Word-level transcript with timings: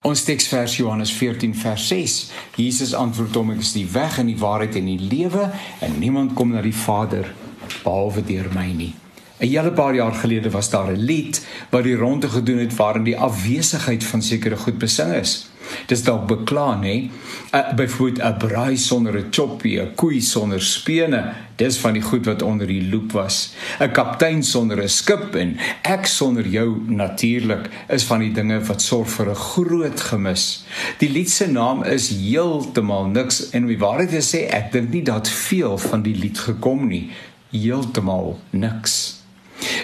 Ons 0.00 0.22
teksvers 0.24 0.78
Johannes 0.78 1.10
14 1.12 1.50
vers 1.60 1.86
6. 1.90 2.30
Jesus 2.56 2.94
antwoord 2.96 3.34
hom: 3.36 3.50
"Ek 3.52 3.58
is 3.60 3.74
die 3.76 3.84
weg 3.92 4.14
en 4.18 4.30
die 4.30 4.38
waarheid 4.40 4.78
en 4.80 4.86
die 4.88 5.08
lewe 5.10 5.50
en 5.84 5.98
niemand 6.00 6.32
kom 6.32 6.54
na 6.54 6.62
die 6.64 6.72
Vader 6.72 7.28
behalwe 7.82 8.22
deur 8.24 8.48
my 8.54 8.72
nie." 8.72 8.94
'n 9.40 9.48
Hele 9.48 9.72
paar 9.72 9.94
jaar 9.94 10.14
gelede 10.14 10.50
was 10.50 10.70
daar 10.70 10.88
'n 10.92 11.04
lied 11.04 11.46
wat 11.70 11.84
die 11.84 11.96
ronde 11.96 12.28
gedoen 12.28 12.58
het 12.58 12.76
waarin 12.76 13.04
die 13.04 13.16
afwesigheid 13.16 14.04
van 14.04 14.22
sekere 14.22 14.56
goed 14.56 14.78
besing 14.78 15.12
is. 15.12 15.50
Dis 15.86 16.02
dalk 16.02 16.26
bekla, 16.26 16.78
nê? 16.80 17.10
Uh, 17.54 17.74
Byvoorbeeld 17.74 18.22
'n 18.22 18.38
braai 18.38 18.76
sonder 18.76 19.16
'n 19.16 19.30
choppie, 19.30 19.80
'n 19.80 19.94
koei 19.94 20.20
sonder 20.20 20.62
spene, 20.62 21.34
dis 21.56 21.78
van 21.78 21.92
die 21.92 22.02
goed 22.02 22.24
wat 22.26 22.42
onder 22.42 22.66
die 22.66 22.88
loop 22.90 23.12
was. 23.12 23.52
'n 23.80 23.92
Kaptein 23.92 24.42
sonder 24.42 24.82
'n 24.82 24.88
skip 24.88 25.34
en 25.34 25.56
ek 25.82 26.06
sonder 26.06 26.46
jou 26.46 26.82
natuurlik 26.86 27.68
is 27.88 28.04
van 28.04 28.20
die 28.20 28.32
dinge 28.32 28.60
wat 28.60 28.82
sorg 28.82 29.08
vir 29.08 29.30
'n 29.30 29.34
groot 29.34 30.00
gemis. 30.00 30.64
Die 30.98 31.10
lied 31.10 31.30
se 31.30 31.46
naam 31.46 31.82
is 31.82 32.08
heeltemal 32.08 33.06
niks 33.06 33.50
en 33.50 33.66
wie 33.66 33.78
waarheid 33.78 34.12
is 34.12 34.34
sê 34.34 34.48
ek 34.48 34.72
dink 34.72 34.90
nie 34.90 35.02
dat 35.02 35.28
veel 35.28 35.78
van 35.78 36.02
die 36.02 36.16
lied 36.16 36.38
gekom 36.38 36.88
nie. 36.88 37.10
Heeltemal 37.50 38.38
niks. 38.50 39.19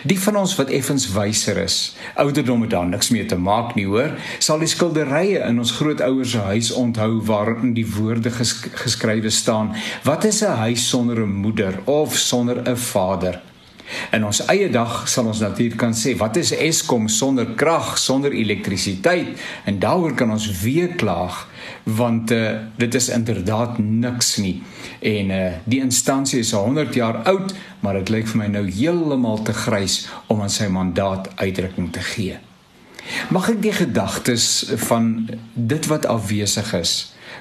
Die 0.05 0.20
van 0.20 0.36
ons 0.36 0.56
wat 0.59 0.70
effens 0.70 1.09
wyser 1.12 1.56
is, 1.62 1.95
ouderdom 2.14 2.60
het 2.66 2.70
daar 2.70 2.86
niks 2.86 3.10
mee 3.14 3.27
te 3.27 3.38
maak 3.38 3.74
nie, 3.74 3.86
hoor, 3.86 4.16
sal 4.38 4.59
die 4.59 4.69
skilderye 4.69 5.41
in 5.48 5.59
ons 5.59 5.72
grootouers 5.78 6.30
se 6.30 6.45
huis 6.50 6.70
onthou 6.72 7.20
waarin 7.24 7.74
die 7.74 7.86
woorde 7.96 8.30
gesk 8.30 8.69
geskrywe 8.82 9.30
staan: 9.30 9.74
Wat 10.05 10.24
is 10.24 10.42
'n 10.42 10.59
huis 10.66 10.88
sonder 10.88 11.22
'n 11.22 11.41
moeder 11.45 11.80
of 11.84 12.16
sonder 12.16 12.62
'n 12.69 12.77
vader? 12.77 13.41
In 14.15 14.25
ons 14.27 14.43
eie 14.51 14.69
dag 14.73 15.05
sal 15.09 15.29
ons 15.31 15.41
natuurlik 15.43 15.79
kan 15.79 15.95
sê, 15.95 16.17
wat 16.19 16.37
is 16.41 16.53
Eskom 16.55 17.09
sonder 17.13 17.53
krag, 17.59 17.95
sonder 17.99 18.35
elektrisiteit? 18.35 19.37
En 19.65 19.79
daaroor 19.83 20.15
kan 20.19 20.31
ons 20.35 20.49
weer 20.62 20.95
klaag 20.99 21.45
want 21.85 22.31
uh, 22.35 22.51
dit 22.79 22.95
is 22.95 23.09
inderdaad 23.15 23.79
niks 23.79 24.37
nie. 24.43 24.62
En 25.01 25.31
uh, 25.31 25.47
die 25.65 25.81
instansie 25.83 26.41
is 26.43 26.53
100 26.53 26.95
jaar 26.95 27.23
oud, 27.31 27.55
maar 27.81 28.01
dit 28.01 28.11
lyk 28.15 28.27
vir 28.33 28.43
my 28.43 28.51
nou 28.59 28.65
heeltemal 28.67 29.43
te 29.47 29.55
grys 29.55 30.05
om 30.27 30.43
aan 30.43 30.53
sy 30.53 30.67
mandaat 30.71 31.31
uitdrukking 31.39 31.93
te 31.95 32.03
gee. 32.15 32.39
Mag 33.31 33.50
ek 33.55 33.62
die 33.62 33.75
gedagtes 33.75 34.67
van 34.89 35.28
dit 35.55 35.87
wat 35.91 36.09
afwesig 36.11 36.75
is 36.78 36.95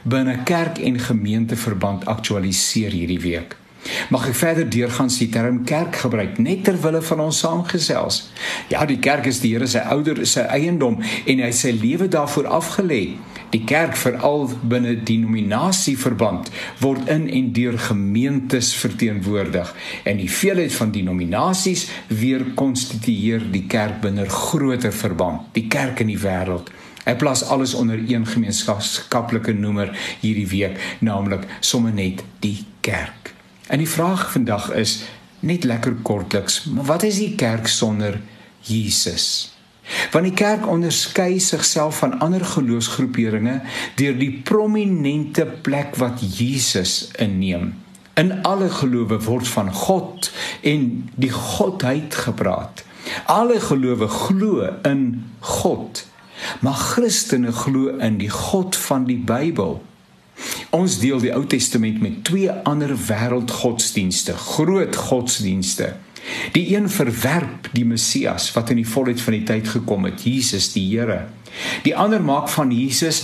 binne 0.06 0.44
kerk 0.46 0.78
en 0.86 1.00
gemeenteverband 1.02 2.06
aktualiseer 2.06 2.94
hierdie 2.94 3.22
week? 3.22 3.56
Mag 4.09 4.28
ek 4.30 4.38
verder 4.38 4.69
deurgaan 4.69 5.11
sy 5.14 5.28
term 5.33 5.64
kerk 5.67 6.02
gebruik 6.05 6.39
net 6.41 6.64
ter 6.66 6.78
wille 6.81 7.02
van 7.05 7.23
ons 7.28 7.39
saamgesels. 7.44 8.22
Ja, 8.72 8.86
die 8.86 9.00
kerk 9.02 9.30
is 9.30 9.41
die 9.44 9.53
Here 9.55 9.67
se 9.69 9.83
ouder 9.94 10.25
se 10.28 10.45
eiendom 10.52 11.00
en 11.02 11.41
hy 11.45 11.52
sy 11.55 11.72
lewe 11.75 12.09
daarvoor 12.11 12.50
afgelê. 12.59 13.03
Die 13.53 13.63
kerk 13.63 13.95
veral 13.95 14.50
binne 14.67 14.95
denominasieverband 15.08 16.50
word 16.81 17.11
in 17.13 17.28
en 17.31 17.52
deur 17.56 17.78
gemeentes 17.80 18.73
verteenwoordig 18.75 19.72
en 20.03 20.19
die 20.19 20.31
veelheid 20.31 20.73
van 20.75 20.91
denominasies 20.95 21.86
weer 22.09 22.44
konstitueer 22.59 23.45
die 23.53 23.63
kerk 23.72 24.02
binne 24.03 24.25
groter 24.30 24.91
verband, 24.95 25.47
die 25.53 25.67
kerk 25.72 26.03
in 26.03 26.11
die 26.11 26.19
wêreld. 26.19 26.73
Hy 27.06 27.13
plaas 27.22 27.45
alles 27.53 27.75
onder 27.78 28.02
een 28.02 28.25
gemeenskaplike 28.25 29.53
noemer 29.53 29.94
hierdie 30.23 30.50
week, 30.50 30.81
naamlik 31.06 31.45
sommer 31.61 31.94
net 31.94 32.25
die 32.41 32.58
kerk. 32.81 33.34
En 33.68 33.78
die 33.82 33.90
vraag 33.90 34.32
vandag 34.32 34.70
is 34.72 35.04
net 35.40 35.64
lekker 35.64 35.94
kortliks, 36.02 36.64
maar 36.64 36.86
wat 36.86 37.04
is 37.04 37.18
die 37.18 37.36
kerk 37.36 37.68
sonder 37.68 38.22
Jesus? 38.62 39.56
Want 40.12 40.26
die 40.26 40.34
kerk 40.34 40.68
onderskei 40.68 41.40
sigself 41.40 41.98
van 42.02 42.20
ander 42.20 42.46
geloofsgroeperinge 42.46 43.60
deur 43.96 44.18
die 44.18 44.32
prominente 44.46 45.46
plek 45.46 45.98
wat 46.02 46.22
Jesus 46.38 47.10
inneem. 47.22 47.74
In 48.14 48.42
alle 48.48 48.70
gelowe 48.70 49.20
word 49.26 49.48
van 49.48 49.74
God 49.74 50.32
en 50.62 51.09
die 51.16 51.31
godheid 51.31 52.16
gepraat. 52.16 52.86
Alle 53.30 53.59
gelowe 53.62 54.08
glo 54.08 54.70
in 54.81 55.25
God. 55.40 56.06
Maar 56.62 56.74
Christene 56.74 57.52
glo 57.52 57.98
in 57.98 58.18
die 58.18 58.30
God 58.30 58.75
van 58.75 59.06
die 59.06 59.20
Bybel. 59.20 59.81
Ons 60.75 60.97
deel 61.00 61.22
die 61.24 61.31
Ou 61.31 61.46
Testament 61.47 62.02
met 62.03 62.24
twee 62.28 62.52
ander 62.68 62.91
wêreldgodsdienste, 63.08 64.34
groot 64.36 64.96
godsdienste. 65.08 65.94
Die 66.52 66.66
een 66.74 66.90
verwerp 66.91 67.69
die 67.72 67.86
Messias 67.88 68.50
wat 68.56 68.74
in 68.74 68.81
die 68.81 68.90
volheid 68.90 69.22
van 69.24 69.38
die 69.38 69.46
tyd 69.47 69.69
gekom 69.72 70.08
het, 70.09 70.25
Jesus 70.28 70.74
die 70.74 70.84
Here. 70.90 71.30
Die 71.86 71.96
ander 71.96 72.19
maak 72.19 72.50
van 72.52 72.74
Jesus 72.75 73.24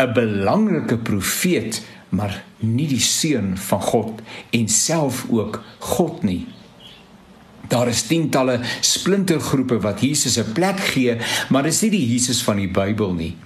'n 0.00 0.12
belangrike 0.14 0.98
profeet, 0.98 1.82
maar 2.08 2.42
nie 2.58 2.88
die 2.88 3.00
seun 3.00 3.56
van 3.56 3.80
God 3.80 4.20
en 4.50 4.68
self 4.68 5.26
ook 5.30 5.62
God 5.78 6.22
nie. 6.22 6.46
Daar 7.68 7.88
is 7.88 8.02
tientalle 8.02 8.60
splintergroepe 8.80 9.78
wat 9.80 10.00
Jesus 10.00 10.38
'n 10.38 10.52
plek 10.52 10.80
gee, 10.80 11.16
maar 11.48 11.62
dis 11.62 11.80
nie 11.82 11.90
die 11.90 12.12
Jesus 12.12 12.42
van 12.42 12.56
die 12.56 12.70
Bybel 12.70 13.12
nie. 13.12 13.36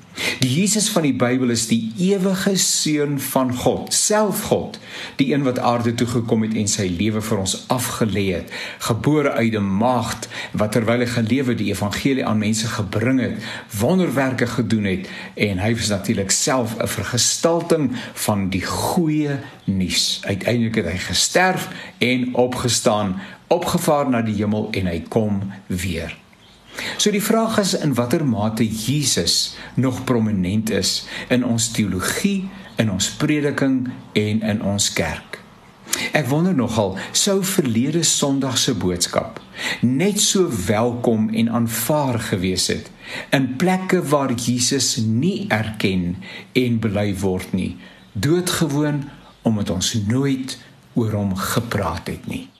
Die 0.42 0.50
Jesus 0.60 0.88
van 0.92 1.06
die 1.06 1.14
Bybel 1.16 1.50
is 1.54 1.66
die 1.70 1.92
ewige 1.96 2.56
seun 2.60 3.20
van 3.20 3.52
God, 3.56 3.94
self 3.94 4.42
God, 4.50 4.78
die 5.16 5.32
een 5.32 5.44
wat 5.46 5.58
aarde 5.58 5.94
toe 5.94 6.06
gekom 6.06 6.44
het 6.44 6.56
en 6.58 6.68
sy 6.68 6.88
lewe 6.98 7.22
vir 7.24 7.40
ons 7.40 7.54
afgelê 7.72 8.24
het, 8.34 8.52
gebore 8.88 9.32
uit 9.32 9.56
'n 9.56 9.76
maagd 9.78 10.28
wat 10.52 10.72
terwyl 10.72 11.00
hy 11.00 11.06
gelewe 11.06 11.54
die 11.54 11.70
evangelie 11.72 12.26
aan 12.26 12.38
mense 12.38 12.68
gebring 12.68 13.20
het, 13.20 13.38
wonderwerke 13.78 14.46
gedoen 14.46 14.84
het 14.84 15.08
en 15.34 15.58
hy 15.58 15.74
was 15.74 15.88
natuurlik 15.88 16.30
self 16.30 16.76
'n 16.78 16.86
vergestalting 16.86 17.90
van 18.12 18.48
die 18.48 18.66
goeie 18.66 19.38
nuus. 19.64 20.20
Uiteindelik 20.24 20.74
het 20.74 20.86
hy 20.86 20.98
gesterf 20.98 21.68
en 21.98 22.34
opgestaan, 22.34 23.20
opgevaar 23.46 24.10
na 24.10 24.22
die 24.22 24.34
hemel 24.34 24.68
en 24.70 24.86
hy 24.86 25.00
kom 25.08 25.52
weer. 25.66 26.16
So 26.96 27.10
die 27.10 27.22
vraag 27.22 27.58
is 27.58 27.74
in 27.74 27.94
watter 27.94 28.24
mate 28.26 28.64
Jesus 28.64 29.56
nog 29.74 30.04
prominent 30.04 30.70
is 30.70 31.04
in 31.28 31.44
ons 31.44 31.70
teologie, 31.70 32.48
in 32.76 32.90
ons 32.90 33.10
prediking 33.20 33.90
en 34.12 34.42
in 34.42 34.62
ons 34.62 34.92
kerk. 34.92 35.40
Ek 36.16 36.26
wonder 36.30 36.54
nogal 36.56 36.96
sou 37.12 37.42
verlede 37.44 38.02
Sondag 38.02 38.56
se 38.58 38.72
boodskap 38.74 39.40
net 39.80 40.20
so 40.20 40.48
welkom 40.66 41.28
en 41.36 41.50
aanvaar 41.52 42.18
gewees 42.30 42.66
het 42.72 42.90
in 43.30 43.56
plekke 43.60 44.02
waar 44.08 44.32
Jesus 44.32 44.96
nie 44.96 45.46
erken 45.52 46.16
en 46.52 46.78
bely 46.80 47.10
word 47.20 47.52
nie, 47.52 47.76
doodgewoon 48.12 49.04
omdat 49.42 49.70
ons 49.70 49.94
nooit 50.06 50.56
oor 50.94 51.12
hom 51.18 51.36
gepraat 51.36 52.08
het 52.12 52.26
nie. 52.30 52.52